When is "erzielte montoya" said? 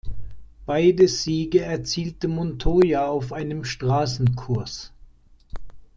1.63-3.05